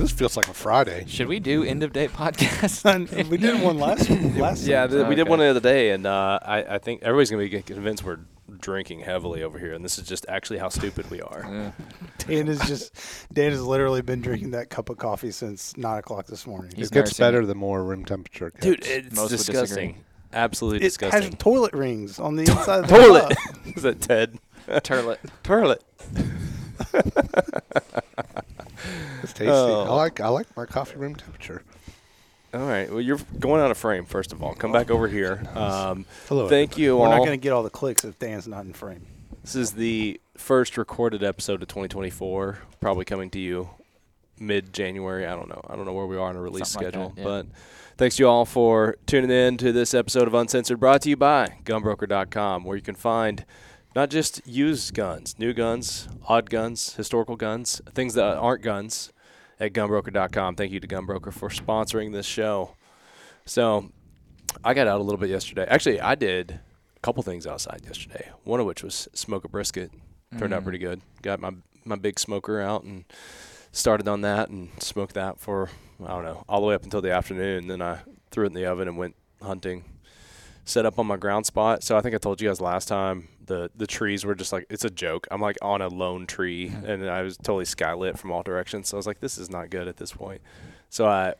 [0.00, 1.04] this feels like a Friday.
[1.06, 3.28] Should we do end of day podcast?
[3.30, 4.66] we did one last last.
[4.66, 5.08] Yeah, time.
[5.08, 8.04] we did one the other day, and uh, I, I think everybody's gonna be convinced
[8.04, 8.20] we're
[8.60, 11.46] drinking heavily over here, and this is just actually how stupid we are.
[11.50, 11.72] Yeah.
[12.18, 12.94] Dan is just
[13.32, 16.72] Dan has literally been drinking that cup of coffee since nine o'clock this morning.
[16.74, 17.46] He's it gets better it.
[17.46, 18.64] the more room temperature gets.
[18.64, 20.04] Dude, it's Most would disgusting.
[20.32, 21.32] Absolutely It has disgusting.
[21.38, 23.36] toilet rings on the inside of the Toilet.
[23.36, 23.76] cup.
[23.76, 24.38] is that Ted?
[24.68, 25.18] Turlet.
[25.42, 25.82] Toilet.
[29.22, 29.48] It's tasty.
[29.50, 29.84] Oh.
[29.84, 31.62] I like I like my coffee room temperature.
[32.52, 32.90] All right.
[32.90, 34.04] Well, you're going out of frame.
[34.04, 35.42] First of all, come back over here.
[35.54, 36.48] Um, Hello.
[36.48, 37.10] thank you We're all.
[37.12, 39.06] not going to get all the clicks if Dan's not in frame.
[39.42, 43.70] This is the first recorded episode of 2024, probably coming to you
[44.38, 45.26] mid January.
[45.26, 45.60] I don't know.
[45.68, 47.08] I don't know where we are on a release Something like schedule.
[47.10, 47.24] that, yeah.
[47.24, 47.46] But
[47.96, 51.58] thanks you all for tuning in to this episode of Uncensored brought to you by
[51.64, 53.44] gunbroker.com, where you can find
[53.94, 59.12] not just used guns, new guns, odd guns, historical guns, things that aren't guns
[59.58, 60.54] at gunbroker.com.
[60.56, 62.76] Thank you to Gunbroker for sponsoring this show.
[63.44, 63.90] So
[64.64, 65.66] I got out a little bit yesterday.
[65.68, 66.60] Actually, I did
[66.96, 68.30] a couple things outside yesterday.
[68.44, 69.90] One of which was smoke a brisket.
[70.38, 70.64] Turned out Mm.
[70.64, 71.00] pretty good.
[71.22, 71.50] Got my
[71.84, 73.04] my big smoker out and
[73.72, 75.68] started on that and smoked that for
[76.04, 77.66] I don't know all the way up until the afternoon.
[77.66, 77.98] Then I
[78.30, 79.84] threw it in the oven and went hunting.
[80.64, 81.82] Set up on my ground spot.
[81.82, 84.64] So I think I told you guys last time the the trees were just like
[84.70, 85.26] it's a joke.
[85.30, 86.86] I'm like on a lone tree mm-hmm.
[86.86, 88.88] and I was totally skylit from all directions.
[88.88, 90.40] So I was like, this is not good at this point.
[90.88, 91.34] So I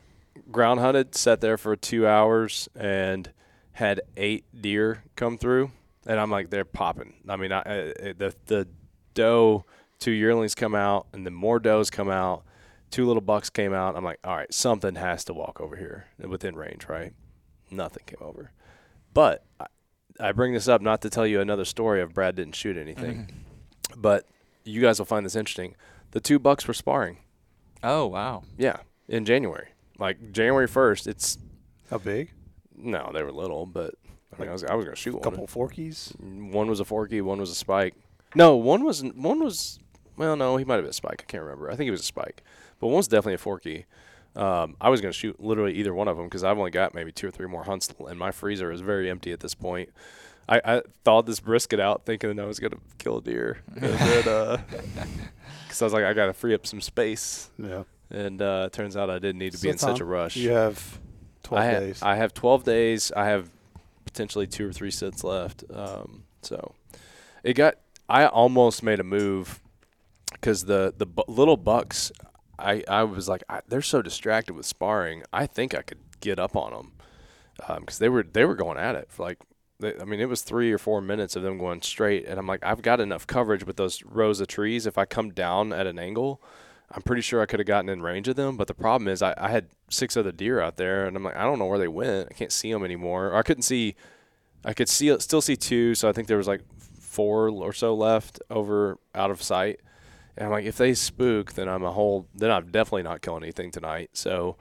[0.50, 3.30] ground hunted, sat there for two hours, and
[3.72, 5.70] had eight deer come through,
[6.04, 7.14] and I'm like, they're popping.
[7.28, 8.66] I mean, I, I, the the
[9.14, 9.64] doe,
[10.00, 12.42] two yearlings come out, and then more does come out.
[12.90, 13.94] Two little bucks came out.
[13.94, 17.12] I'm like, all right, something has to walk over here within range, right?
[17.70, 18.50] Nothing came over,
[19.14, 19.44] but
[20.20, 22.76] I, I bring this up not to tell you another story of Brad didn't shoot
[22.76, 24.00] anything, mm-hmm.
[24.00, 24.26] but
[24.64, 25.74] you guys will find this interesting.
[26.12, 27.18] The two bucks were sparring.
[27.82, 28.42] Oh wow.
[28.58, 28.78] Yeah,
[29.08, 31.06] in January, like January first.
[31.06, 31.38] It's
[31.90, 32.30] How big?
[32.76, 33.94] no, they were little, but
[34.36, 35.22] I mean, I was I was gonna shoot A one.
[35.22, 36.18] couple forkies.
[36.20, 37.94] One was a forky, one was a spike.
[38.34, 39.78] No, one was one was
[40.16, 41.24] well, no, he might have been a spike.
[41.26, 41.70] I can't remember.
[41.70, 42.42] I think he was a spike,
[42.78, 43.86] but one was definitely a forky.
[44.40, 47.12] Um, I was gonna shoot literally either one of them because I've only got maybe
[47.12, 49.90] two or three more hunts, and my freezer is very empty at this point.
[50.48, 54.26] I, I thawed this brisket out thinking that I was gonna kill a deer, because
[54.26, 54.56] uh
[55.80, 57.82] I was like, I gotta free up some space, Yeah.
[58.10, 60.36] and uh, it turns out I didn't need to be So, in such a rush.
[60.36, 60.98] You have
[61.42, 62.02] twelve I have, days.
[62.02, 63.12] I have 12 days.
[63.14, 63.50] I have
[64.06, 65.64] potentially two or three sets left.
[65.72, 66.74] Um, so
[67.44, 67.74] it got.
[68.08, 69.60] I almost made a move
[70.32, 72.10] because the the bu- little bucks.
[72.60, 75.22] I I was like I, they're so distracted with sparring.
[75.32, 76.92] I think I could get up on them
[77.80, 79.38] because um, they were they were going at it for like.
[79.82, 82.62] I mean, it was three or four minutes of them going straight, and I'm like,
[82.62, 84.84] I've got enough coverage with those rows of trees.
[84.84, 86.42] If I come down at an angle,
[86.90, 89.22] I'm pretty sure I could have gotten in range of them, but the problem is
[89.22, 91.78] I, I had six other deer out there, and I'm like, I don't know where
[91.78, 92.28] they went.
[92.30, 93.28] I can't see them anymore.
[93.28, 93.94] Or I couldn't see.
[94.64, 96.60] I could see still see two, so I think there was like
[96.98, 99.80] four or so left over out of sight.
[100.40, 102.26] And I'm like, if they spook, then I'm a whole.
[102.34, 104.08] Then I'm definitely not killing anything tonight.
[104.14, 104.56] So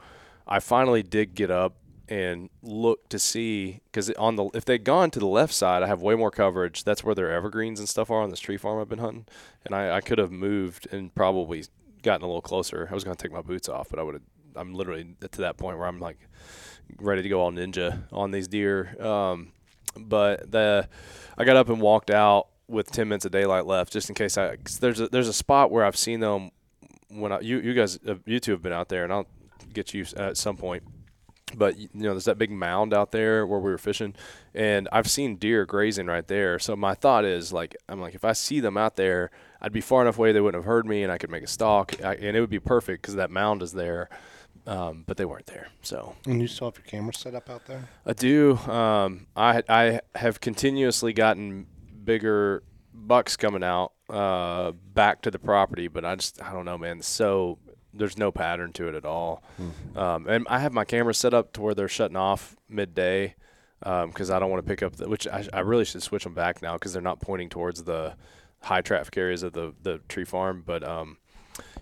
[0.46, 1.78] I finally did get up
[2.10, 5.88] and look to see because on the if they'd gone to the left side, I
[5.88, 6.84] have way more coverage.
[6.84, 9.26] That's where their evergreens and stuff are on this tree farm I've been hunting,
[9.66, 11.64] and I, I could have moved and probably
[12.04, 12.90] gotten a little closer.
[12.92, 14.24] I was going to take my boots off, but I would have.
[14.58, 16.20] I'm literally to that point where I'm like
[16.98, 19.02] ready to go all ninja on these deer.
[19.02, 19.54] Um,
[19.96, 20.90] but the
[21.38, 24.38] I got up and walked out with 10 minutes of daylight left, just in case
[24.38, 24.56] I.
[24.58, 26.52] 'cause there's a there's a spot where I've seen them
[27.10, 29.28] when I, you you guys uh, you two have been out there, and I'll
[29.74, 30.84] get you at some point.
[31.56, 34.14] But you know, there's that big mound out there where we were fishing,
[34.54, 36.60] and I've seen deer grazing right there.
[36.60, 39.82] So my thought is like, I'm like, if I see them out there, I'd be
[39.82, 42.14] far enough away they wouldn't have heard me, and I could make a stalk, I,
[42.16, 44.10] and it would be perfect because that mound is there.
[44.68, 45.70] um, but they weren't there.
[45.82, 47.88] So And you still have your camera set up out there?
[48.06, 48.56] I do.
[48.58, 51.66] Um, I I have continuously gotten
[52.10, 56.76] bigger bucks coming out uh, back to the property, but I just I don't know,
[56.78, 57.04] man.
[57.04, 57.60] So
[57.94, 59.44] there's no pattern to it at all.
[59.96, 63.36] Um, and I have my camera set up to where they're shutting off midday
[63.80, 66.34] because I don't want to pick up the, which I, I really should switch them
[66.34, 68.16] back now because they're not pointing towards the
[68.62, 70.64] high traffic areas of the the tree farm.
[70.66, 71.18] But um,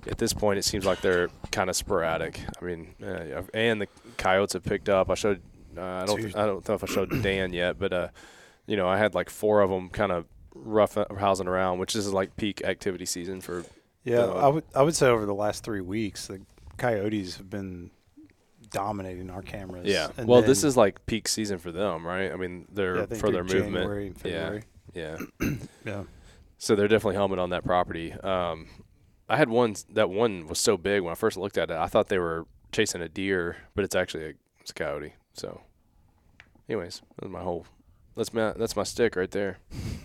[0.08, 2.42] at this point, it seems like they're kind of sporadic.
[2.62, 3.88] I mean, uh, and the
[4.18, 5.10] coyotes have picked up.
[5.10, 5.42] I showed.
[5.78, 6.22] Uh, I don't.
[6.22, 6.36] Dude.
[6.36, 8.08] I don't know if I showed Dan yet, but uh,
[8.68, 12.12] you know, I had like four of them kind of rough housing around, which is
[12.14, 13.64] like peak activity season for.
[14.04, 16.42] Yeah, Uh, I would I would say over the last three weeks, the
[16.78, 17.92] coyotes have been
[18.70, 19.86] dominating our cameras.
[19.88, 20.10] Yeah.
[20.18, 22.32] And well, this is like peak season for them, right?
[22.32, 24.18] I mean, they're yeah, I for their movement.
[24.20, 24.64] February.
[24.94, 25.18] Yeah.
[25.86, 26.04] Yeah.
[26.58, 28.12] So they're definitely helmet on that property.
[28.14, 28.68] Um,
[29.30, 31.86] I had one that one was so big when I first looked at it, I
[31.88, 35.14] thought they were chasing a deer, but it's actually a, it's a coyote.
[35.34, 35.62] So,
[36.68, 37.66] anyways, that's my whole.
[38.18, 39.60] That's my that's my stick right there.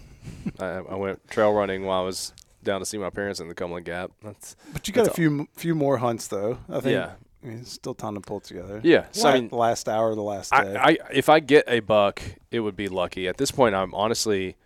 [0.60, 2.32] I, I went trail running while I was
[2.62, 4.12] down to see my parents in the Cumberland Gap.
[4.22, 6.58] That's But you got a That's few few more hunts though.
[6.68, 6.92] I think.
[6.94, 7.12] yeah,
[7.42, 8.80] I mean, it's still time to pull together.
[8.84, 9.06] yeah.
[9.12, 10.76] So I mean, the last hour of the last day.
[10.76, 13.26] I, I if I get a buck, it would be lucky.
[13.26, 14.56] At this point, I'm honestly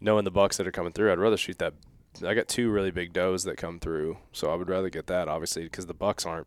[0.00, 1.12] knowing the bucks that are coming through.
[1.12, 1.74] I'd rather shoot that.
[2.26, 5.28] I got two really big does that come through, so I would rather get that
[5.28, 6.46] obviously because the bucks aren't.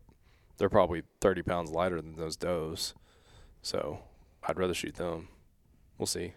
[0.57, 2.95] They're probably 30 pounds lighter than those does,
[3.61, 3.99] so
[4.43, 5.27] I'd rather shoot them.
[5.99, 6.33] We'll see.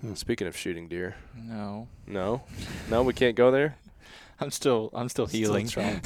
[0.00, 0.14] Hmm.
[0.14, 2.42] Speaking of shooting deer, No, no,
[2.90, 3.76] no, we can't go there.
[4.40, 5.68] I'm still I'm still Still healing.
[5.68, 6.00] trying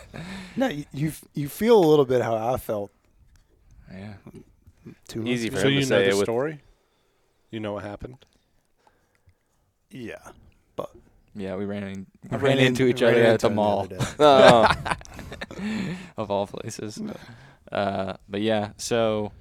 [0.56, 2.92] no, you, you you feel a little bit how I felt
[3.92, 4.14] yeah.
[5.08, 6.60] two months Easy for So him to you know say the story?
[7.50, 8.24] You know what happened?
[9.90, 10.18] Yeah.
[10.76, 10.90] But
[11.34, 13.88] yeah, we ran in, we I ran, into each ran other at into the mall.
[14.18, 14.68] Oh,
[16.16, 17.02] of all places.
[17.70, 19.32] Uh, but yeah, so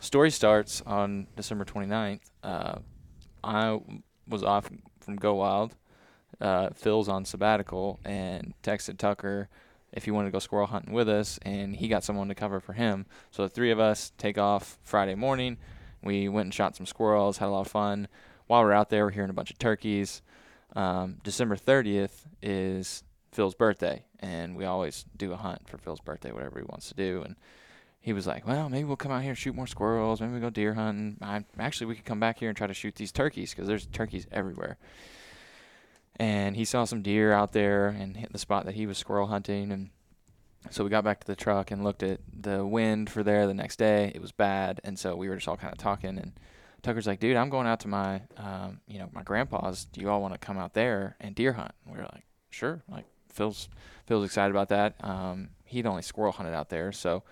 [0.00, 2.20] story starts on December 29th.
[2.42, 2.78] Uh,
[3.42, 3.80] I
[4.28, 5.74] was off from Go Wild.
[6.40, 9.48] Uh, Phil's on sabbatical and texted Tucker
[9.92, 12.60] if he wanted to go squirrel hunting with us, and he got someone to cover
[12.60, 13.06] for him.
[13.30, 15.56] So the three of us take off Friday morning.
[16.02, 18.08] We went and shot some squirrels, had a lot of fun.
[18.46, 20.22] While we're out there, we're hearing a bunch of turkeys.
[20.74, 26.32] Um, December 30th is Phil's birthday, and we always do a hunt for Phil's birthday,
[26.32, 27.22] whatever he wants to do.
[27.22, 27.36] And
[28.06, 30.20] he was like, "Well, maybe we'll come out here and shoot more squirrels.
[30.20, 31.18] Maybe we go deer hunting.
[31.20, 33.84] I, actually, we could come back here and try to shoot these turkeys because there's
[33.86, 34.78] turkeys everywhere."
[36.14, 39.26] And he saw some deer out there and hit the spot that he was squirrel
[39.26, 39.90] hunting, and
[40.70, 43.54] so we got back to the truck and looked at the wind for there the
[43.54, 44.12] next day.
[44.14, 46.32] It was bad, and so we were just all kind of talking and.
[46.82, 49.86] Tucker's like, dude, I'm going out to my, um, you know, my grandpa's.
[49.86, 51.72] Do you all want to come out there and deer hunt?
[51.84, 52.84] And we were like, sure.
[52.88, 53.68] Like Phil's
[54.06, 54.94] Phil's excited about that.
[55.00, 57.24] Um, he'd only squirrel hunted out there, so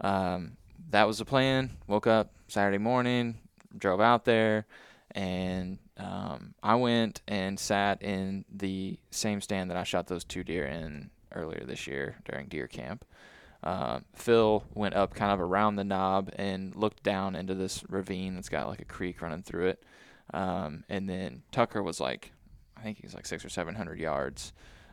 [0.00, 0.56] um,
[0.90, 1.70] that was the plan.
[1.86, 3.38] Woke up Saturday morning,
[3.76, 4.66] drove out there,
[5.12, 10.44] and um, I went and sat in the same stand that I shot those two
[10.44, 13.04] deer in earlier this year during deer camp.
[13.62, 18.36] Uh, Phil went up kind of around the knob and looked down into this ravine
[18.36, 19.82] that's got like a creek running through it.
[20.32, 22.32] Um, and then Tucker was like,
[22.76, 24.52] I think he was like six or seven hundred yards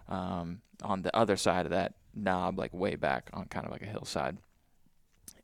[0.09, 3.83] um, on the other side of that knob, like way back on kind of like
[3.83, 4.37] a hillside.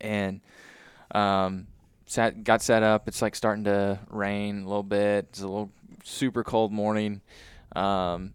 [0.01, 0.41] And
[1.11, 1.67] um,
[2.05, 3.07] sat got set up.
[3.07, 5.27] It's like starting to rain a little bit.
[5.29, 5.71] It's a little
[6.03, 7.21] super cold morning.
[7.75, 8.33] Um,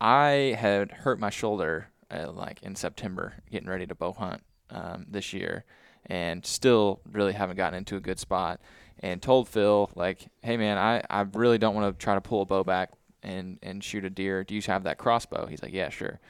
[0.00, 5.06] I had hurt my shoulder uh, like in September, getting ready to bow hunt um,
[5.08, 5.64] this year,
[6.06, 8.60] and still really haven't gotten into a good spot.
[8.98, 12.42] And told Phil like, "Hey man, I, I really don't want to try to pull
[12.42, 12.90] a bow back
[13.22, 14.44] and and shoot a deer.
[14.44, 16.20] Do you have that crossbow?" He's like, "Yeah, sure.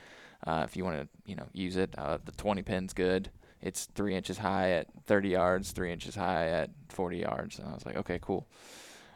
[0.46, 3.30] Uh, if you want to, you know, use it, uh, the 20 pin's good.
[3.62, 7.72] It's three inches high at 30 yards, three inches high at 40 yards." And I
[7.74, 8.48] was like, "Okay, cool."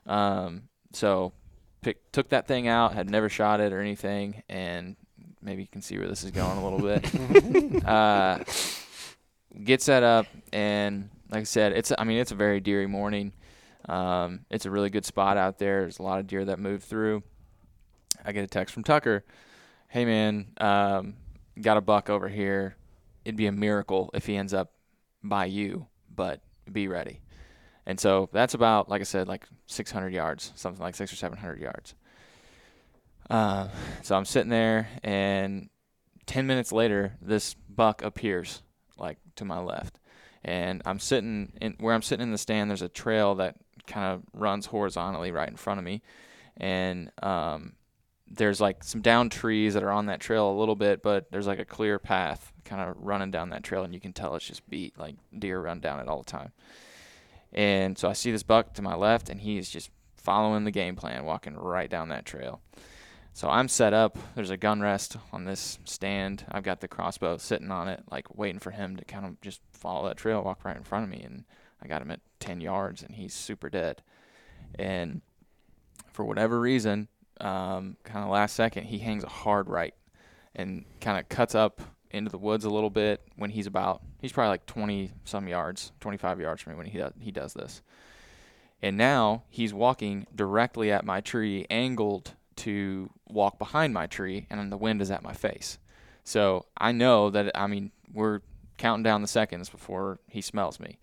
[0.07, 1.33] Um, so
[1.83, 4.97] pick, took that thing out, had never shot it or anything, and
[5.41, 7.85] maybe you can see where this is going a little bit.
[7.87, 8.39] uh,
[9.65, 13.33] get set up, and like I said, it's I mean it's a very deery morning.
[13.89, 15.83] Um, it's a really good spot out there.
[15.83, 17.23] There's a lot of deer that move through.
[18.25, 19.25] I get a text from Tucker.
[19.89, 21.15] Hey man, um,
[21.61, 22.77] got a buck over here.
[23.27, 24.71] It'd be a miracle if he ends up
[25.21, 27.21] by you, but be ready.
[27.85, 31.61] And so that's about, like I said, like 600 yards, something like six or 700
[31.61, 31.97] yards.
[33.29, 33.67] Uh,
[34.03, 35.71] so I'm sitting there, and
[36.27, 38.63] 10 minutes later, this buck appears,
[38.97, 39.99] like to my left.
[40.45, 42.71] And I'm sitting in where I'm sitting in the stand.
[42.71, 43.57] There's a trail that
[43.89, 46.01] kind of runs horizontally right in front of me,
[46.57, 47.73] and um,
[48.29, 51.49] there's like some down trees that are on that trail a little bit, but there's
[51.49, 54.47] like a clear path kind of running down that trail, and you can tell it's
[54.47, 56.53] just beat like deer run down it all the time.
[57.53, 60.97] And so I see this buck to my left, and he's just following the game
[60.97, 62.61] plan, walking right down that trail.
[63.33, 64.19] So I'm set up.
[64.35, 66.45] There's a gun rest on this stand.
[66.51, 69.61] I've got the crossbow sitting on it, like waiting for him to kind of just
[69.73, 71.23] follow that trail, walk right in front of me.
[71.23, 71.45] And
[71.83, 74.03] I got him at 10 yards, and he's super dead.
[74.79, 75.21] And
[76.13, 77.09] for whatever reason,
[77.41, 79.95] um, kind of last second, he hangs a hard right
[80.55, 81.83] and kind of cuts up
[82.17, 85.93] into the woods a little bit when he's about he's probably like 20 some yards
[86.01, 87.83] 25 yards from me when he does, he does this.
[88.83, 94.61] And now he's walking directly at my tree angled to walk behind my tree and
[94.61, 95.79] then the wind is at my face.
[96.25, 98.41] So i know that i mean we're
[98.79, 100.99] counting down the seconds before he smells me.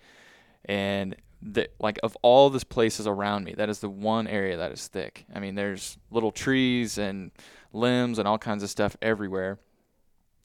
[0.66, 4.72] And the, like of all the places around me that is the one area that
[4.72, 5.26] is thick.
[5.34, 7.32] I mean there's little trees and
[7.72, 9.60] limbs and all kinds of stuff everywhere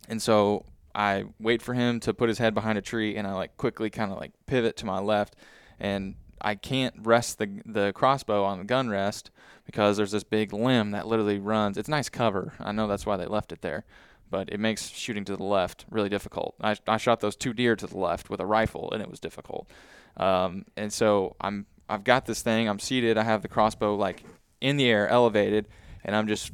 [0.09, 3.35] and so I wait for him to put his head behind a tree, and I
[3.35, 5.37] like quickly kind of like pivot to my left,
[5.79, 9.31] and I can't rest the the crossbow on the gun rest
[9.65, 11.77] because there's this big limb that literally runs.
[11.77, 12.55] It's nice cover.
[12.59, 13.85] I know that's why they left it there,
[14.31, 16.55] but it makes shooting to the left really difficult.
[16.61, 19.21] I I shot those two deer to the left with a rifle, and it was
[19.21, 19.71] difficult.
[20.17, 22.69] Um, and so I'm I've got this thing.
[22.69, 23.19] I'm seated.
[23.19, 24.25] I have the crossbow like
[24.61, 25.69] in the air, elevated,
[26.05, 26.50] and I'm just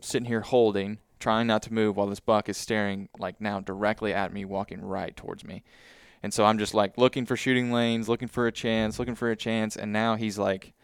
[0.00, 4.12] sitting here holding trying not to move while this buck is staring like now directly
[4.12, 5.62] at me, walking right towards me.
[6.22, 9.30] And so I'm just like looking for shooting lanes, looking for a chance, looking for
[9.30, 10.74] a chance, and now he's like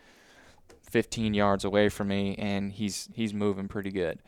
[0.90, 4.22] 15 yards away from me, and he's he's moving pretty good.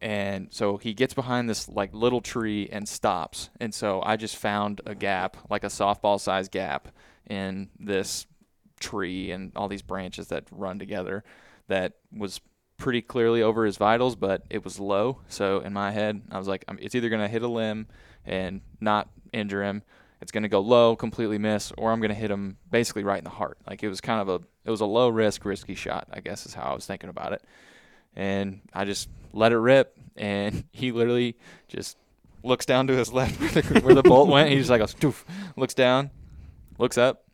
[0.00, 3.50] And so he gets behind this like little tree and stops.
[3.58, 6.86] And so I just found a gap, like a softball size gap
[7.28, 8.24] in this
[8.78, 11.24] tree and all these branches that run together
[11.66, 12.40] that was
[12.76, 15.18] pretty clearly over his vitals, but it was low.
[15.28, 17.86] So in my head, I was like, it's either going to hit a limb
[18.24, 19.82] and not injure him.
[20.20, 23.18] It's going to go low, completely miss, or I'm going to hit him basically right
[23.18, 23.58] in the heart.
[23.68, 26.08] Like it was kind of a, it was a low risk, risky shot.
[26.12, 27.42] I guess is how I was thinking about it.
[28.14, 31.36] And I just let it rip, and he literally
[31.68, 31.98] just
[32.42, 34.50] looks down to his left where the, where the bolt went.
[34.50, 35.24] He just like goes,
[35.56, 36.10] looks down,
[36.78, 37.24] looks up,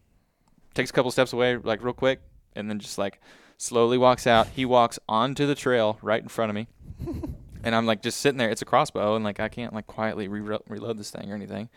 [0.74, 2.20] takes a couple steps away, like real quick,
[2.56, 3.20] and then just like
[3.62, 4.48] slowly walks out.
[4.48, 6.66] He walks onto the trail right in front of me.
[7.64, 8.50] and I'm like just sitting there.
[8.50, 11.68] It's a crossbow, and like I can't like quietly re- reload this thing or anything.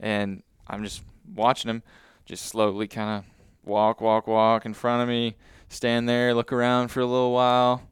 [0.00, 1.02] And I'm just
[1.34, 1.82] watching him
[2.24, 5.36] just slowly kind of walk, walk, walk in front of me,
[5.68, 7.82] stand there, look around for a little while.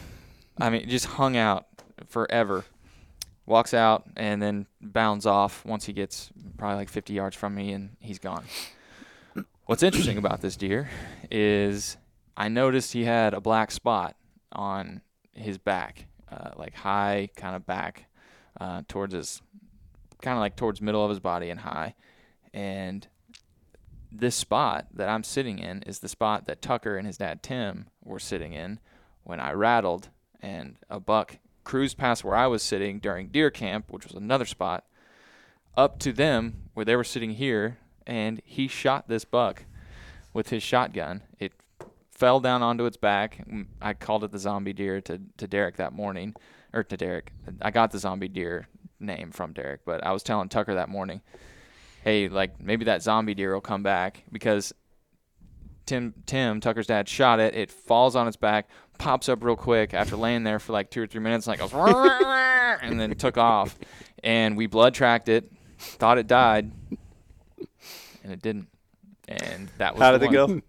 [0.58, 1.66] I mean, just hung out
[2.06, 2.64] forever.
[3.46, 7.72] Walks out and then bounds off once he gets probably like 50 yards from me,
[7.72, 8.44] and he's gone.
[9.66, 10.88] What's interesting about this deer
[11.30, 11.96] is
[12.36, 14.16] I noticed he had a black spot
[14.52, 15.00] on
[15.32, 18.06] his back, uh, like high, kind of back
[18.60, 19.42] uh, towards his,
[20.22, 21.94] kind of like towards middle of his body and high.
[22.52, 23.06] And
[24.12, 27.86] this spot that I'm sitting in is the spot that Tucker and his dad Tim
[28.04, 28.80] were sitting in
[29.24, 30.08] when I rattled
[30.40, 34.44] and a buck cruised past where I was sitting during deer camp, which was another
[34.44, 34.84] spot,
[35.76, 39.64] up to them where they were sitting here, and he shot this buck
[40.32, 41.22] with his shotgun.
[41.38, 41.52] It
[42.16, 43.44] fell down onto its back.
[43.48, 46.34] Mm, I called it the zombie deer to, to Derek that morning,
[46.72, 47.32] or to Derek.
[47.60, 48.68] I got the zombie deer
[48.98, 51.20] name from Derek, but I was telling Tucker that morning,
[52.02, 54.72] hey, like maybe that zombie deer will come back because
[55.84, 57.54] Tim Tim Tucker's dad shot it.
[57.54, 58.68] It falls on its back,
[58.98, 61.70] pops up real quick after laying there for like two or three minutes, and like
[61.70, 61.74] goes
[62.82, 63.78] and then took off.
[64.24, 66.72] And we blood tracked it, thought it died,
[68.24, 68.68] and it didn't
[69.28, 70.60] and that was how did the it go?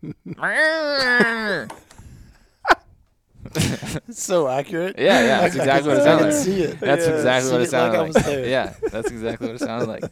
[4.08, 4.96] It's so accurate.
[4.98, 6.44] Yeah, yeah, that's exactly what it I sounded can like.
[6.46, 6.80] see it.
[6.80, 8.14] That's Yeah, exactly see what it it sounded like I like.
[8.14, 8.48] was there.
[8.48, 10.04] Yeah, that's exactly what it sounded like.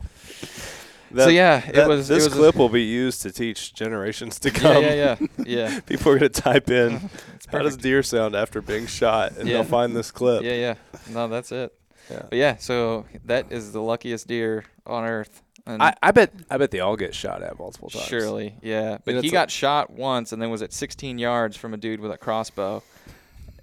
[1.11, 2.07] That- so yeah, it was.
[2.09, 4.83] This it was a- clip will be used to teach generations to come.
[4.83, 7.09] yeah, yeah, yeah, People are gonna type in
[7.49, 9.53] how does deer sound after being shot, and Yeah.
[9.55, 10.43] they'll find this clip.
[10.43, 10.73] Yeah, yeah.
[11.11, 11.73] No, that's it.
[12.09, 12.23] Yeah.
[12.29, 15.41] But yeah, so that is the luckiest deer on earth.
[15.67, 18.05] I, I bet I bet they all get shot at multiple times.
[18.05, 18.99] surely, yeah.
[19.03, 22.11] But he got shot once, and then was at 16 yards from a dude with
[22.11, 22.83] a crossbow,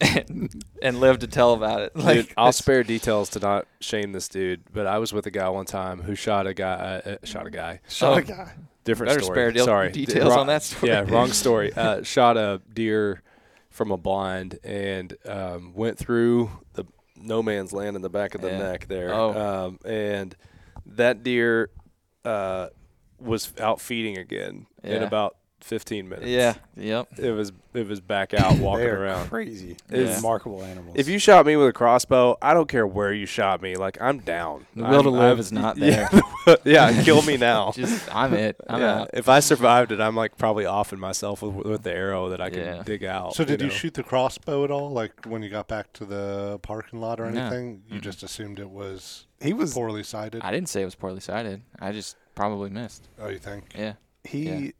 [0.00, 1.96] and, and lived to tell about it.
[1.96, 5.30] Like, Dude, I'll spare details to not shame this dude, but I was with a
[5.30, 6.72] guy one time who shot a guy.
[7.04, 7.80] Uh, uh, shot a guy.
[7.88, 8.16] Shot Oh.
[8.16, 8.52] a guy.
[8.84, 9.52] Different Better story.
[9.52, 10.90] spare Sorry, details Wrong- on that story.
[10.90, 11.72] Yeah, wrong story.
[11.72, 13.22] Uh, shot a deer
[13.70, 16.84] from a blind and um, went through the
[17.16, 18.58] no man's land in the back of the Yeah.
[18.58, 19.14] neck there.
[19.14, 19.66] Oh.
[19.66, 20.34] Um, and
[20.84, 21.70] that deer
[22.24, 22.68] uh,
[23.18, 25.06] was out feeding again, Yeah.
[25.06, 26.26] about 15 minutes.
[26.28, 26.54] Yeah.
[26.76, 27.18] Yep.
[27.18, 29.28] It was it was back out walking They're around.
[29.30, 29.76] crazy.
[29.90, 30.14] Yeah.
[30.16, 30.94] Remarkable animals.
[30.98, 33.76] If you shot me with a crossbow, I don't care where you shot me.
[33.76, 34.66] Like I'm down.
[34.76, 36.08] The will to I'm- live I'm- is not there.
[36.64, 37.72] yeah, kill me now.
[37.74, 38.56] Just I'm it.
[38.68, 39.00] I'm yeah.
[39.02, 39.10] out.
[39.14, 42.50] If I survived it, I'm like probably offing myself with, with the arrow that I
[42.50, 42.82] can Yeah.
[42.82, 43.34] dig out.
[43.34, 43.72] So did you, know?
[43.72, 44.90] shoot the crossbow at all?
[44.90, 47.40] Like when you got back to the parking lot or No.
[47.42, 47.82] anything?
[47.88, 48.02] You Mm-mm.
[48.02, 50.42] just assumed it was he was poorly sighted?
[50.42, 51.62] I didn't say it was poorly sighted.
[51.80, 53.08] I just probably missed.
[53.20, 53.72] oh, you think?
[53.76, 53.94] Yeah.
[54.24, 54.70] he Yeah.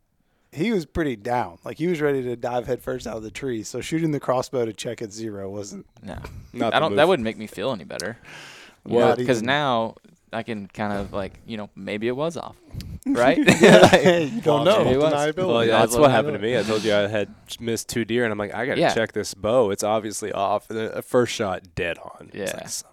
[0.52, 1.58] He was pretty down.
[1.64, 3.62] Like he was ready to dive headfirst out of the tree.
[3.62, 5.86] So shooting the crossbow to check at zero wasn't.
[6.02, 6.18] No.
[6.52, 6.92] Not I don't.
[6.92, 6.96] move.
[6.98, 8.18] That wouldn't make me feel any better.
[8.84, 9.94] Not because now
[10.32, 12.56] I can kind of like you know maybe it was off,
[13.06, 13.38] right?
[13.38, 13.44] you
[14.42, 14.82] don't know.
[14.84, 15.12] Maybe it was.
[15.12, 15.36] Deniability.
[15.46, 16.58] Well, Yeah, that's that's what what happened to me.
[16.58, 18.92] I told you I had missed two deer, and I'm like, I got to Yeah.
[18.94, 19.70] check this bow.
[19.70, 20.68] It's obviously off.
[20.70, 22.30] And the first shot, dead on.
[22.32, 22.90] It's like, son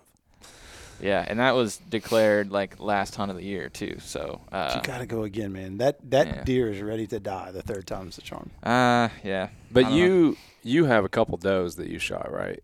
[1.01, 3.97] Yeah, and that was declared like last hunt of the year too.
[4.01, 5.77] So, uh, you got to go again, man.
[5.77, 6.43] That that Yeah.
[6.43, 7.51] deer is ready to die.
[7.51, 8.49] The third time's the charm.
[8.63, 9.49] uh, yeah.
[9.71, 9.97] But don't know.
[9.97, 12.61] you you have a couple does that you shot, right?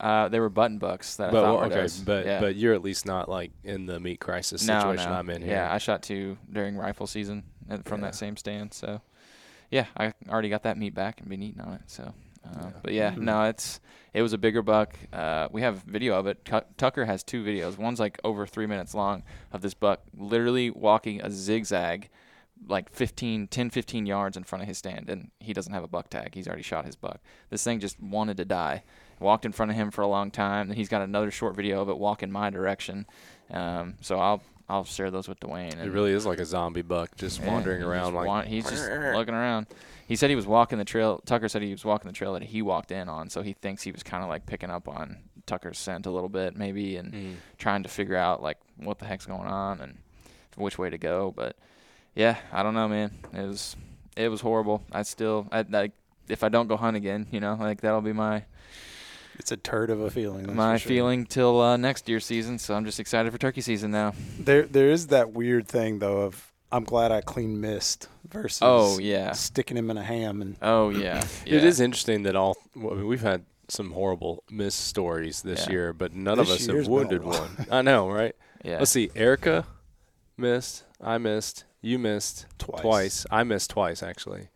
[0.00, 1.98] uh, they were button bucks that but I thought well, were okay, does.
[1.98, 2.38] but yeah.
[2.40, 5.16] but you're at least not like in the meat crisis no, situation no.
[5.16, 5.50] I'm in here.
[5.50, 7.42] Yeah, I shot two during rifle season
[7.84, 8.06] from Yeah.
[8.06, 8.72] that same stand.
[8.74, 9.00] So,
[9.72, 11.80] yeah, I already got that meat back and been eating on it.
[11.88, 12.14] So,
[12.44, 12.70] uh, Yeah.
[12.80, 13.18] but yeah, Mhm.
[13.22, 13.80] no, it's
[14.14, 14.98] it was a bigger buck.
[15.12, 16.44] Uh, we have video of it.
[16.44, 17.78] Tu- Tucker has two videos.
[17.78, 19.22] One's like over three minutes long
[19.52, 22.08] of this buck literally walking a zigzag
[22.66, 25.88] like 15 10 15 yards in front of his stand and he doesn't have a
[25.88, 28.82] buck tag he's already shot his buck this thing just wanted to die
[29.20, 31.80] walked in front of him for a long time and he's got another short video
[31.80, 33.06] of it walk in my direction
[33.50, 37.16] um, so i'll i'll share those with dwayne It really is like a zombie buck
[37.16, 39.66] just yeah, wandering around just like wa- he's just looking around
[40.06, 42.42] he said he was walking the trail tucker said he was walking the trail that
[42.42, 45.18] he walked in on so he thinks he was kind of like picking up on
[45.46, 47.34] tucker's scent a little bit maybe and Mm.
[47.56, 49.96] trying to figure out like what the heck's going on and
[50.56, 51.32] which way to go.
[51.34, 51.56] But
[52.14, 53.12] yeah, I don't know, man.
[53.32, 53.74] It was
[54.16, 54.82] it was horrible.
[54.92, 55.92] I still I like
[56.28, 58.42] if I don't go hunt again, you know, like that'll be my
[59.38, 60.44] It's a turd of a feeling.
[60.44, 60.88] that's my sure.
[60.88, 62.58] feeling till uh, next deer season.
[62.58, 64.12] So I'm just excited for turkey season now.
[64.38, 68.98] There there is that weird thing though of I'm glad I clean mist versus Oh
[68.98, 69.32] yeah.
[69.32, 71.24] sticking him in a ham and Oh yeah.
[71.46, 71.56] yeah.
[71.56, 72.56] It is interesting that all.
[72.76, 75.72] I mean, we've had some horrible miss stories this Yeah.
[75.72, 77.66] year, but none This of us have year's been a wounded one.
[77.70, 78.34] I know, right?
[78.64, 78.78] Yeah.
[78.80, 79.08] Let's see.
[79.14, 79.66] Erica
[80.36, 80.82] missed.
[81.00, 81.64] I missed.
[81.80, 83.24] You missed twice.
[83.30, 84.48] I missed twice actually,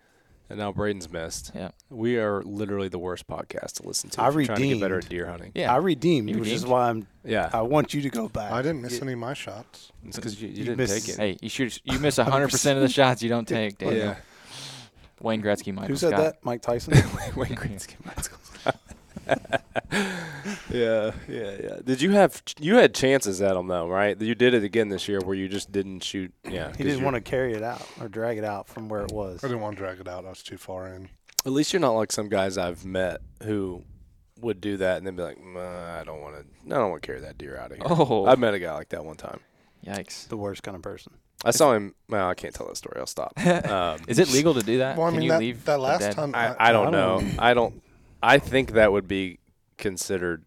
[0.53, 1.51] and now Brayden's missed.
[1.55, 1.71] Yeah.
[1.91, 4.21] We are literally the worst podcast to listen to.
[4.23, 5.53] I if you're trying to get better at deer hunting.
[5.55, 5.73] Yeah.
[5.73, 7.07] I redeemed, You which is why I'm.
[7.25, 8.53] Yeah, I want you to go back.
[8.53, 9.91] I didn't miss Get- any of my shots.
[10.07, 11.19] it's because you, you, you didn't missed- take it.
[11.19, 13.99] Hey, you shoot you miss hundred percent of the shots you don't take, Daniel.
[13.99, 14.17] yeah.
[15.21, 16.21] Wayne Gretzky, Michael Who said Scott.
[16.21, 16.45] that?
[16.45, 16.93] Mike Tyson.
[17.37, 18.81] Wayne Gretzky, Michael Scott.
[20.71, 21.77] yeah, yeah, yeah.
[21.85, 24.21] Did you have you had chances at them though, right?
[24.21, 26.33] You did it again this year where you just didn't shoot.
[26.49, 29.13] Yeah, he didn't want to carry it out or drag it out from where it
[29.13, 29.43] was.
[29.43, 30.25] I didn't want to drag it out.
[30.25, 31.09] I was too far in.
[31.45, 33.83] At least you're not like some guys I've met who
[34.41, 36.45] would do that and then be like, I don't want to.
[36.75, 37.87] I don't want to carry that deer out of here.
[37.89, 38.27] Oh.
[38.27, 39.41] I met a guy like that one time.
[39.87, 40.29] Yikes.
[40.29, 41.13] The worst kind of person.
[41.45, 41.95] I saw him.
[42.09, 42.99] Well, I can't tell that story.
[43.01, 43.33] I'll stop.
[43.43, 44.97] Um, Is it legal to do that?
[44.97, 46.35] Well, I Can mean you that, leave that the last time.
[46.37, 47.21] I, I don't I know.
[47.21, 47.83] don't- I don't.
[48.23, 49.41] I think that would be
[49.79, 50.45] considered.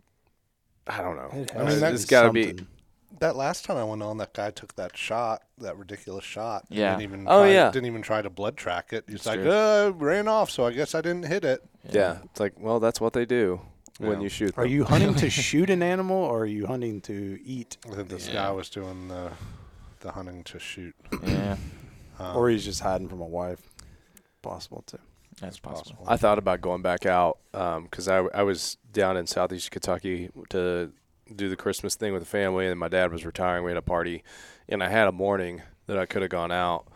[0.87, 1.29] I don't know.
[1.33, 2.55] It I mean, has that's it's got to be.
[3.19, 6.65] that last time I went on, that guy took that shot, that ridiculous shot.
[6.69, 6.91] and Yeah.
[6.91, 7.71] Didn't even Oh, try, yeah.
[7.71, 9.05] Didn't even try to blood track it.
[9.07, 9.51] He's like, true.
[9.51, 11.63] uh, ran off, so I guess I didn't hit it.
[11.89, 13.61] Yeah, it's like, well, that's what they do
[13.99, 14.23] when Yeah.
[14.23, 14.53] you shoot.
[14.57, 14.71] Are them.
[14.73, 17.77] you hunting to shoot an animal or are you hunting to eat?
[17.91, 18.33] I think this Yeah.
[18.33, 19.31] guy was doing the
[20.01, 20.93] the hunting to shoot.
[21.25, 21.57] Yeah,
[22.19, 23.61] Um, Or he's just hiding from a wife.
[24.43, 24.99] Possible too.
[25.39, 26.05] That's possible.
[26.07, 30.29] I thought about going back out um, because I, I was down in southeast Kentucky
[30.49, 30.91] to
[31.33, 33.63] do the Christmas thing with the family, and my dad was retiring.
[33.63, 34.23] We had a party,
[34.69, 36.87] and I had a morning that I could have gone out,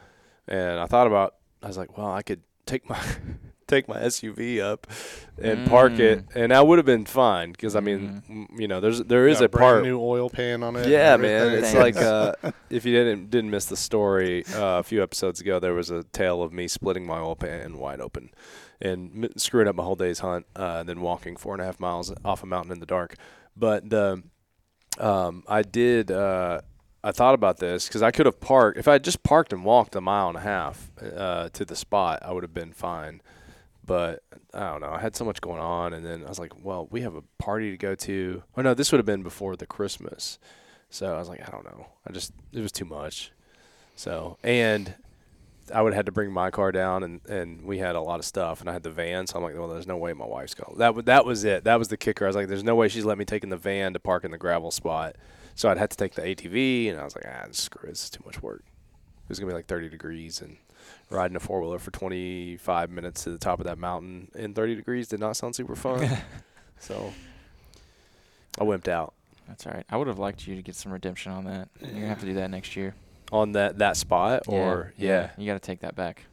[0.47, 1.35] and I thought about.
[1.61, 2.97] I was like, well, I could take my
[3.69, 4.87] take my SUV up
[5.41, 8.79] and park it, and I would have been fine because I mean, m you know,
[8.81, 9.83] there's there is got a brand part.
[9.83, 10.87] new oil pan on it.
[10.87, 11.47] Yeah, man.
[11.47, 11.63] everything.
[11.63, 12.33] It's like uh,
[12.69, 16.03] if you didn't didn't miss the story uh, a few episodes ago, there was a
[16.03, 18.31] tale of me splitting my oil pan wide open
[18.81, 21.65] and m- screwing up my whole day's hunt, uh, and then walking four and a
[21.65, 23.15] half miles off a mountain in the dark.
[23.55, 24.23] But the
[24.99, 26.11] um, I did.
[26.11, 26.61] Uh,
[27.01, 29.63] I thought about this because I could have parked if I had just parked and
[29.63, 33.21] walked a mile and a half uh, to the spot, I would have been fine.
[33.89, 34.23] But
[34.53, 34.91] I don't know.
[34.91, 37.23] I had so much going on, and then I was like, "Well, we have a
[37.39, 40.37] party to go to." Oh no, this would have been before the Christmas.
[40.91, 41.87] So I was like, I don't know.
[42.07, 43.31] I just it was too much.
[43.95, 44.93] So and
[45.73, 48.19] I would have had to bring my car down, and, and we had a lot
[48.19, 49.27] of stuff, and I had the van.
[49.27, 50.77] So I'm like, well, there's no way my wife's going.
[50.77, 51.63] That that was it.
[51.63, 52.25] That was the kicker.
[52.25, 54.23] I was like, there's no way she's let me take in the van to park
[54.23, 55.15] in the gravel spot.
[55.55, 57.91] So I'd have to take the ATV, and I was like, ah, screw it.
[57.91, 58.63] It's too much work.
[58.65, 60.57] It was gonna be like 30 degrees, and
[61.09, 64.75] riding a four wheeler for 25 minutes to the top of that mountain in 30
[64.75, 66.07] degrees did not sound super fun.
[66.79, 67.11] so
[68.59, 69.13] I wimped out
[69.47, 69.85] That's all right.
[69.89, 71.69] I would have liked you to get some redemption on that.
[71.81, 72.95] You're gonna have to do that next year.
[73.31, 74.43] on that that spot.
[74.47, 76.25] Yeah, Or yeah, you got to take that back.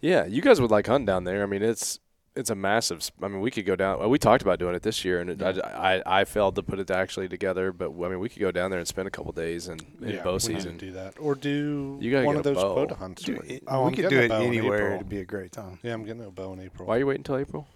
[0.00, 1.42] yeah, you guys would like hunting down there.
[1.42, 1.98] I mean, it's
[2.34, 3.10] it's a massive.
[3.22, 3.98] I mean, we could go down.
[3.98, 5.60] Well, we talked about doing it this year, and it, Yeah.
[5.64, 7.72] I, I I failed to put it actually together.
[7.72, 10.08] But I mean, we could go down there and spend a couple days in, in
[10.08, 10.78] yeah, bow we season.
[10.78, 12.72] do that, or do You gotta one get of a those bow.
[12.74, 13.22] quota hunts.
[13.22, 14.76] Dude, it- oh, we I'm could do it bow anywhere.
[14.78, 14.94] April.
[14.96, 15.78] It'd be a great time.
[15.82, 16.88] Yeah, I'm getting a bow in April.
[16.88, 17.66] Why are you waiting until April?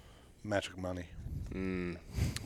[0.45, 1.05] Magic money,
[1.55, 1.97] Mm.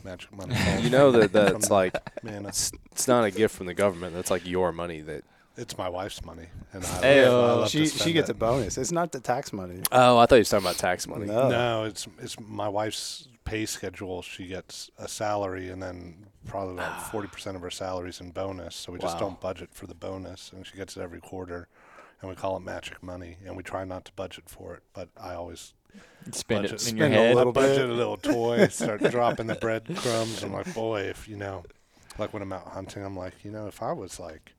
[0.04, 0.54] magic money.
[0.82, 1.94] You know that From that's like
[2.24, 4.14] man, it's, it's it's not a gift from the government.
[4.14, 5.22] That's like your money that.
[5.60, 8.32] It's my wife's money, and I, Hey, I uh, love to She she gets it.
[8.32, 8.78] a bonus.
[8.78, 9.80] It's not the tax money.
[9.92, 11.26] Oh, I thought you were talking about tax money.
[11.26, 11.48] No.
[11.48, 14.22] No, it's it's my wife's pay schedule.
[14.22, 18.74] She gets a salary, and then probably about forty percent of her salaries in bonus.
[18.74, 19.20] So we just Wow.
[19.28, 21.68] don't budget for the bonus, and she gets it every quarter,
[22.20, 24.82] and we call it magic money, and we try not to budget for it.
[24.92, 25.74] But I always
[26.32, 27.34] Spend budget, it in your spend a head.
[27.36, 27.90] little I budget bit.
[27.90, 30.42] a little toy, start dropping the breadcrumbs.
[30.42, 31.64] I'm like, boy, if you know,
[32.18, 34.52] like when I'm out hunting, I'm like, you know, if I was like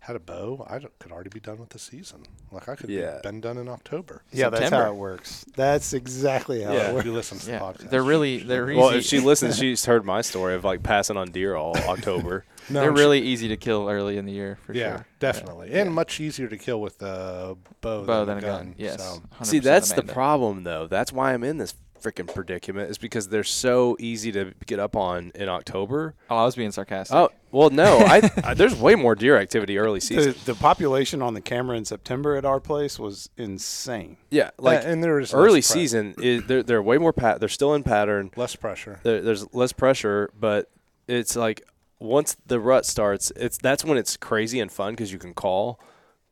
[0.00, 2.22] had a bow, I could already be done with the season.
[2.50, 3.16] Like I could Yeah.
[3.16, 4.22] be been done in October.
[4.32, 5.44] Yeah, that's how it works.
[5.56, 6.90] That's exactly how Yeah.
[6.90, 7.04] it works.
[7.06, 7.90] You listen to the podcast.
[7.90, 8.98] they're really they're Well, easy.
[8.98, 12.44] if she listens, she's heard my story of like passing on deer all October.
[12.70, 15.06] No, they're she- really easy to kill early in the year for yeah, sure.
[15.20, 15.82] definitely, Yeah.
[15.82, 18.74] and much easier to kill with a bow, Bow than, than a gun.
[18.78, 19.02] Yes.
[19.02, 20.86] So, See, that's the problem, though.
[20.86, 22.90] That's why I'm in this freaking predicament.
[22.90, 26.14] Is because they're so easy to get up on in October.
[26.30, 27.14] Oh, I was being sarcastic.
[27.14, 27.98] Oh, well, no.
[27.98, 30.34] I, I there's way more deer activity early season.
[30.44, 34.16] The, the population on the camera in September at our place was insane.
[34.30, 37.40] Yeah, like and there is early less season, is, they're they're way more pat.
[37.40, 38.30] They're still in pattern.
[38.36, 39.00] less pressure.
[39.02, 40.70] There, there's less pressure, but
[41.06, 41.62] it's like
[41.98, 45.80] once the rut starts, it's that's when it's crazy and fun because you can call.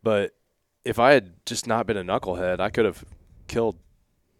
[0.02, 0.32] But
[0.84, 3.04] if I had just not been a knucklehead, I could have
[3.48, 3.76] killed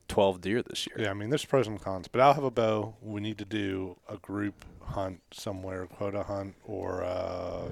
[0.09, 0.97] twelve deer this year.
[1.01, 2.95] Yeah, I mean, there's pros and cons, but I'll have a bow.
[3.03, 7.69] We need to do a group hunt somewhere, quota hunt, or uh,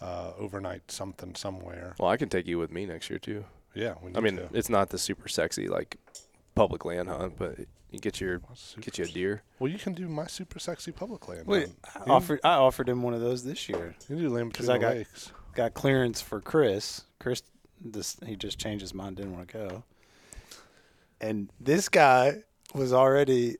[0.00, 1.94] uh, overnight something somewhere.
[1.98, 3.44] Well, I can take you with me next year too.
[3.74, 4.48] Yeah, we need I mean, to.
[4.52, 5.96] it's not the super sexy like
[6.54, 7.58] public land hunt, but
[7.90, 8.40] you get your
[8.80, 9.42] get you a deer.
[9.58, 11.46] Well, you can do my super sexy public land.
[11.46, 12.08] Wait, hunt.
[12.08, 13.94] I offered I offered him one of those this year.
[14.08, 15.32] You do land 'Cause between I the got- lakes.
[15.54, 17.02] Got clearance for Chris.
[17.20, 17.42] Chris,
[17.80, 19.84] this he just changed his mind, didn't want to go.
[21.20, 22.42] And this guy
[22.74, 23.56] was already.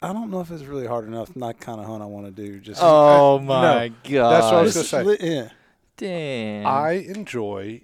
[0.00, 1.34] I don't know if it's really hard enough.
[1.34, 2.60] Not kind of hunt I want to do.
[2.60, 4.30] Just Oh no, my god.
[4.30, 5.34] that's what I was Just gonna say.
[5.34, 5.48] yeah.
[5.96, 6.66] Damn.
[6.66, 7.82] I enjoy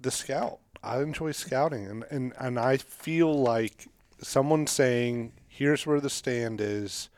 [0.00, 0.58] the scout.
[0.82, 3.88] I enjoy scouting, and, and, and I feel like
[4.22, 7.08] someone saying, "Here's where the stand is."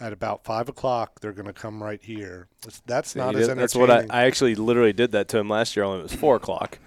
[0.00, 2.48] At about five o'clock, they're going to come right here.
[2.62, 3.60] That's, that's not You as did- entertaining.
[3.60, 5.84] that's what I, I actually literally did that to him last year.
[5.84, 6.80] Only it was four o'clock.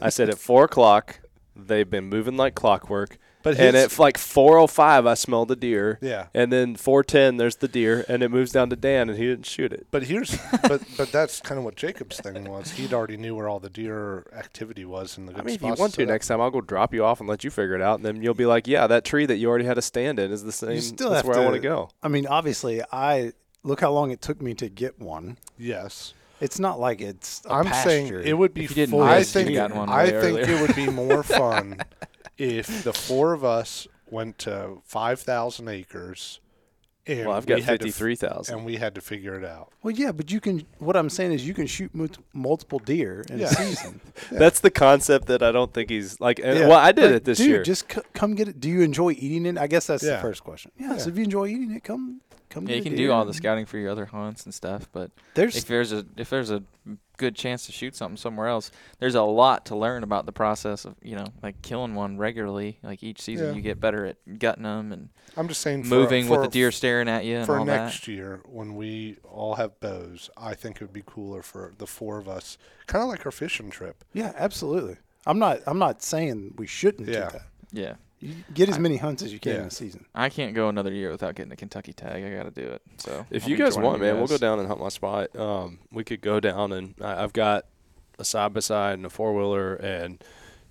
[0.00, 1.20] I said at four o'clock
[1.56, 5.50] they've been moving like clockwork, but and his- at like four o five I smelled
[5.50, 6.26] a deer, yeah.
[6.34, 9.24] and then four ten there's the deer, and it moves down to Dan, and he
[9.26, 9.86] didn't shoot it.
[9.90, 12.72] But here's but but that's kind of what Jacob's thing was.
[12.72, 15.62] He'd already knew where all the deer activity was in the good I mean, if
[15.62, 17.74] you want to that- next time, I'll go drop you off and let you figure
[17.74, 19.82] it out, and then you'll be like, yeah, that tree that you already had a
[19.82, 20.80] stand in is the same.
[20.80, 21.90] still that's have where I to- want to go.
[22.02, 25.38] I mean, obviously, I look how long it took me to get one.
[25.58, 27.42] Yes, It's not like it's.
[27.46, 28.20] i I'm saying pasture.
[28.22, 28.64] it would be.
[28.64, 29.58] If you didn't full- miss, I you'd think.
[29.58, 30.56] have gotten one I way think earlier.
[30.56, 31.78] it would be more fun
[32.38, 36.40] if the four of us went to five thousand acres.
[37.06, 38.56] And Well, I've we got had to f- three thousand.
[38.56, 39.70] and we had to figure it out.
[39.82, 40.64] Well, yeah, but you can.
[40.78, 43.46] What I'm saying is, you can shoot mul- multiple deer in Yeah.
[43.46, 44.00] a season.
[44.32, 46.38] That's the concept that I don't think he's like.
[46.42, 46.68] and- Yeah.
[46.68, 47.62] Well, I did But, it this dude, year.
[47.62, 48.58] Just c- come get it.
[48.58, 49.58] Do you enjoy eating it?
[49.58, 50.22] I guess that's the Yeah.
[50.22, 50.72] first question.
[50.78, 51.12] Yeah, So Yeah.
[51.12, 52.22] if you enjoy eating it, come
[52.54, 52.68] come.
[52.68, 55.56] yeah, you can do all the scouting for your other hunts and stuff, but There's
[55.56, 56.62] if there's a if there's a
[57.16, 60.84] good chance to shoot something somewhere else, there's a lot to learn about the process
[60.84, 62.78] of you know like killing one regularly.
[62.82, 63.52] Like each season, Yeah.
[63.54, 66.48] you get better at gutting them and I'm just saying, for, moving with for- the
[66.50, 68.12] deer staring at you and for all next that.
[68.12, 70.30] year when we all have bows.
[70.36, 73.32] I think it would be cooler for the four of us, kind of like our
[73.32, 74.04] fishing trip.
[74.12, 74.96] yeah, absolutely.
[75.26, 75.60] I'm not.
[75.66, 77.14] I'm not saying we shouldn't Yeah.
[77.26, 77.42] do that.
[77.72, 79.66] Yeah, You get as many hunts as you can in Yeah.
[79.66, 80.06] a season.
[80.14, 82.24] I can't go another year without getting a Kentucky tag.
[82.24, 82.82] I got to do it.
[82.96, 85.34] So If I'll you guys want, you man, we'll go down and hunt my spot.
[85.36, 87.66] Um, we could go down and I, I've got
[88.18, 90.22] a side by side and a four wheeler, and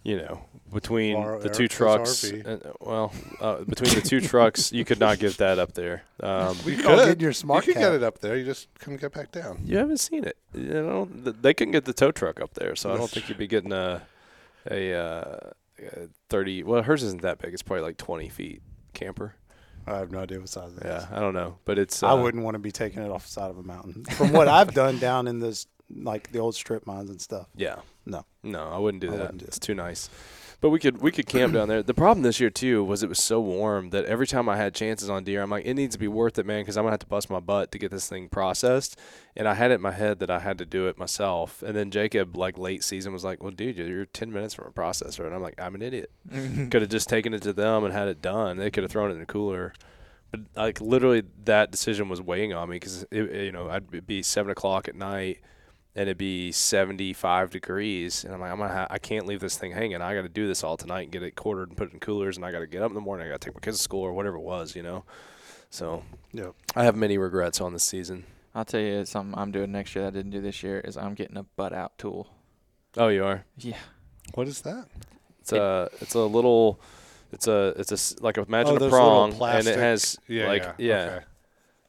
[0.01, 4.83] you know, between Borrow the two trucks, and, well, uh, between the two trucks, you
[4.83, 6.03] could not get that up there.
[6.21, 7.91] Um, We You could all get your smart you could cap.
[7.91, 8.35] get it up there.
[8.35, 9.61] You just couldn't get back down.
[9.63, 10.37] you haven't seen it.
[10.53, 13.37] You know, they couldn't get the tow truck up there, so I don't think you'd
[13.37, 14.01] be getting a
[14.69, 15.49] a, uh,
[15.85, 16.63] a thirty.
[16.63, 17.53] Well, hers isn't that big.
[17.53, 18.61] It's probably like twenty feet
[18.93, 19.35] camper.
[19.85, 20.85] I have no idea what size it is.
[20.85, 22.03] Yeah, I don't know, but it's.
[22.03, 24.05] Uh, I wouldn't want to be taking it off the side of a mountain.
[24.05, 27.47] From what I've done down in this, like the old strip mines and stuff.
[27.55, 27.77] Yeah.
[28.05, 28.25] No.
[28.43, 29.19] No, I wouldn't do I that.
[29.21, 30.09] wouldn't do it's too nice.
[30.63, 31.83] But we could we could camp down there.
[31.83, 34.73] The problem this year too was it was so warm that every time I had
[34.73, 36.93] chances on deer, I'm like, it needs to be worth it, man, because I'm gonna
[36.93, 38.97] have to bust my butt to get this thing processed.
[39.35, 41.61] And I had it in my head that I had to do it myself.
[41.63, 44.71] And then Jacob, like late season, was like, "Well, dude, you're 10 minutes from a
[44.71, 46.09] processor," and I'm like, "I'm an idiot.
[46.31, 48.55] could have just taken it to them and had it done.
[48.55, 49.73] They could have thrown it in a cooler."
[50.31, 54.49] But like literally, that decision was weighing on me because you know I'd be seven
[54.49, 55.39] o'clock at night
[55.95, 59.57] and it'd be 75 degrees and i'm like i'm gonna ha- i can't leave this
[59.57, 61.93] thing hanging i gotta do this all tonight and get it quartered and put it
[61.93, 63.77] in coolers and i gotta get up in the morning i gotta take my kids
[63.77, 65.03] to school or whatever it was you know
[65.69, 68.25] so yeah i have many regrets on this season
[68.55, 70.95] I'll tell you something I'm doing next year that I didn't do this year is
[70.95, 72.27] I'm getting a butt out tool.
[72.97, 73.77] oh you are Yeah.
[74.35, 74.87] What is that?
[75.41, 76.79] it's a it's a little
[77.31, 80.47] it's a it's a like imagine oh, a those prong little and it has yeah,
[80.47, 80.73] like yeah.
[80.77, 81.25] yeah Okay.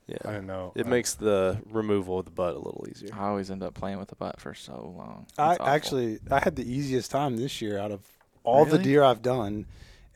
[0.07, 0.73] Yeah, I didn't know.
[0.75, 3.75] it I- makes the removal of the butt a little easier I always end up
[3.75, 5.27] playing with the butt for so long.
[5.39, 5.67] I awful.
[5.67, 8.01] actually I had the easiest time this year out of
[8.43, 9.67] all the deer I've done,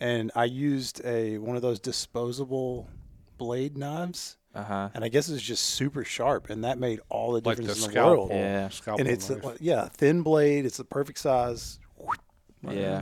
[0.00, 2.86] and I used a one of those disposable
[3.38, 4.88] blade knives, Uh huh.
[4.92, 7.78] and I guess it's just super sharp, and that made all the like the difference
[7.78, 8.16] in the scalpel.
[8.28, 8.30] world.
[8.30, 8.68] Yeah.
[8.68, 10.66] Scalpel And it's a, yeah, thin blade.
[10.66, 11.78] It's the perfect size.
[12.62, 13.00] Right Yeah.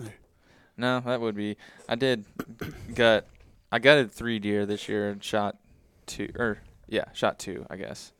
[0.76, 1.56] No, that would be.
[1.88, 2.24] I did
[2.94, 3.26] gut.
[3.72, 5.56] I gutted three deer this year and shot
[6.06, 8.12] two, or yeah, shot two, I guess.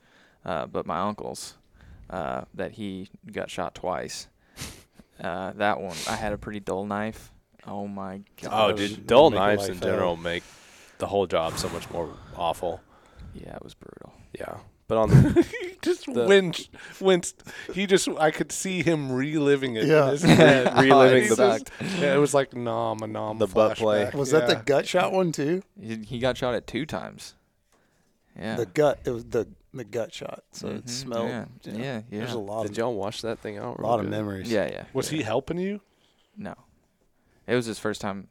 [0.45, 1.55] Uh, but my uncle's,
[2.09, 4.27] uh, that he got shot twice.
[5.19, 7.31] Uh, that one, I had a pretty dull knife.
[7.65, 8.51] Oh my god.
[8.53, 9.89] oh Those dude dull knives life in hell.
[9.89, 10.43] general make
[10.99, 12.81] the whole job so much more awful
[13.33, 14.13] Yeah, it was brutal.
[14.37, 16.69] yeah but on the he just The- winced,
[17.01, 17.41] winced.
[17.73, 19.85] He just, I could see him reliving it.
[19.85, 20.11] in Yeah.
[20.11, 20.77] his head.
[20.83, 23.39] reliving the just- yeah, it was like nom a nom.
[23.39, 24.05] The butt play.
[24.05, 24.13] flashback.
[24.13, 25.63] Was that the gut shot one too?
[25.81, 27.33] He, he got shot at two times.
[28.39, 28.55] Yeah.
[28.57, 28.99] The gut.
[29.05, 30.43] It was the the gut shot.
[30.51, 31.29] So it Mhm, smelled.
[31.29, 32.19] Yeah, you know, yeah, yeah.
[32.19, 34.51] There's a lot did of y'all wash that thing out a lot of memories.
[34.51, 34.83] yeah, yeah.
[34.93, 35.17] Was yeah.
[35.17, 35.81] he helping you?
[36.35, 36.55] No.
[37.47, 38.27] It was his first time.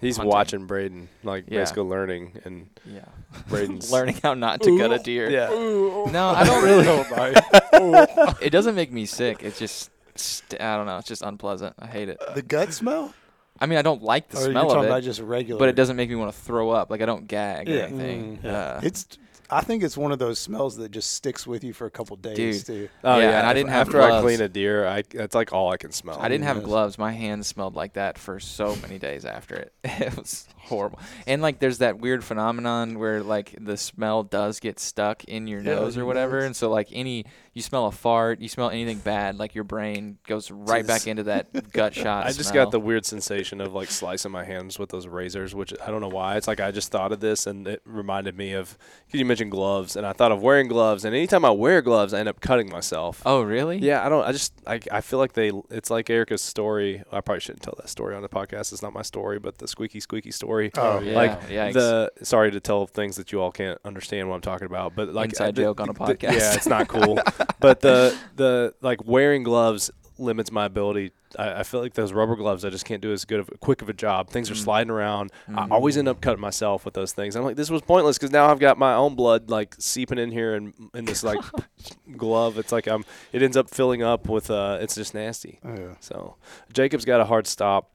[0.00, 0.30] He's hunting.
[0.32, 1.60] watching Brayden, like Yeah.
[1.60, 3.04] basically learning, and Yeah.
[3.48, 5.30] Brayden's Learning how not to gut a deer.
[5.30, 6.84] Yeah, No, I don't really.
[6.84, 9.42] know about it it doesn't make me sick.
[9.42, 10.98] It's just, st- I don't know.
[10.98, 11.74] It's just unpleasant.
[11.78, 12.18] I hate it.
[12.34, 13.14] The gut smell?
[13.58, 15.58] I mean, I don't like the or you're smell talking of about it, just regular?
[15.58, 16.90] but it doesn't make me want to throw up.
[16.90, 18.38] Like I don't gag or anything.
[18.38, 19.06] Mm, Uh, It's.
[19.50, 22.16] I think it's one of those smells that just sticks with you for a couple
[22.16, 22.88] days too.
[23.02, 25.52] Oh Yeah, yeah, and I didn't have after I clean a deer, I that's like
[25.52, 26.18] all I can smell.
[26.20, 26.64] I didn't have Yes.
[26.66, 26.98] gloves.
[26.98, 29.72] My hands smelled like that for so many days after it.
[30.04, 30.98] It was horrible.
[31.26, 35.60] And like, there's that weird phenomenon where like the smell does get stuck in your
[35.60, 36.46] Yeah, nose or whatever, does.
[36.46, 40.18] and so like any you smell a fart, you smell anything bad, like your brain
[40.26, 42.26] goes right back into that gut shot.
[42.26, 42.64] I just smell.
[42.64, 46.00] got the weird sensation of like slicing my hands with those razors, which I don't
[46.00, 46.36] know why.
[46.36, 48.76] It's like I just thought of this and it reminded me of
[49.06, 52.14] because you mentioned gloves, and I thought of wearing gloves, and anytime I wear gloves,
[52.14, 53.20] I end up cutting myself.
[53.26, 53.78] Oh really?
[53.78, 54.24] Yeah, I don't.
[54.24, 55.50] I just I, I feel like they.
[55.70, 57.02] It's like Erica's story.
[57.10, 58.72] I probably shouldn't tell that story on the podcast.
[58.72, 60.70] It's not my story, but the squeaky squeaky story.
[60.76, 61.16] Oh, oh yeah.
[61.16, 61.72] Like Yikes.
[61.72, 65.08] the sorry to tell things that you all can't understand what I'm talking about, but
[65.12, 66.32] like Inside the- joke on a the- podcast.
[66.38, 67.18] yeah, it's not cool.
[67.58, 71.10] but the the like wearing gloves limits my ability.
[71.38, 73.82] I, I feel like those rubber gloves, I just can't do as good of quick
[73.82, 74.30] of a job.
[74.30, 74.58] Things are Mm.
[74.64, 75.32] sliding around.
[75.48, 75.70] I Mhm.
[75.72, 77.34] always end up cutting myself with those things.
[77.34, 80.30] I'm like, this was pointless because now I've got my own blood like seeping in
[80.30, 81.40] here and in this like
[82.16, 82.58] glove.
[82.58, 83.04] It's like I'm.
[83.32, 84.50] It ends up filling up with.
[84.50, 85.58] Uh, it's just nasty.
[85.64, 85.94] Oh, yeah.
[86.00, 86.36] So
[86.72, 87.90] Jacob's got a hard stop.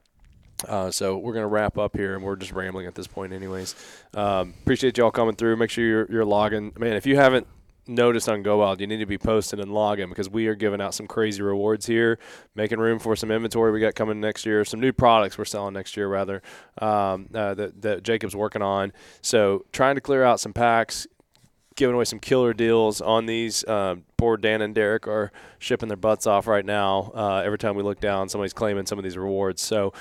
[0.68, 3.74] Uh, so we're gonna wrap up here, and we're just rambling at this point, anyways.
[4.12, 5.56] Um, appreciate y'all coming through.
[5.56, 6.96] Make sure you're, you're logging, man.
[6.96, 7.46] If you haven't
[7.90, 10.80] noticed on Go Wild, you need to be posting and logging because we are giving
[10.80, 12.18] out some crazy rewards here,
[12.54, 15.74] making room for some inventory we got coming next year, some new products we're selling
[15.74, 16.42] next year rather
[16.78, 18.92] um, uh, that that Jacob's working on.
[19.20, 21.06] So trying to clear out some packs,
[21.76, 23.66] giving away some killer deals on these.
[23.66, 27.12] Um, poor Dan and Derek are shipping their butts off right now.
[27.14, 29.62] Uh, every time we look down, somebody's claiming some of these rewards.
[29.62, 29.92] So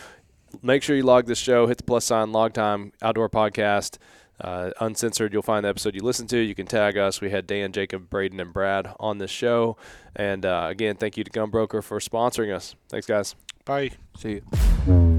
[0.61, 3.97] make sure you log this show, hit the plus sign, log time, outdoor podcast.
[4.41, 6.37] Uh, uncensored, you'll find the episode you listen to.
[6.37, 7.21] You can tag us.
[7.21, 9.77] We had Dan, Jacob, Brayden, and Brad on this show.
[10.15, 12.75] And uh, again, thank you to Gunbroker for sponsoring us.
[12.89, 13.35] Thanks, guys.
[13.65, 13.91] Bye.
[14.17, 14.41] See
[14.87, 15.17] you.